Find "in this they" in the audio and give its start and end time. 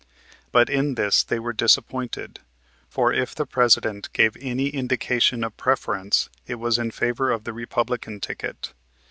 0.67-1.37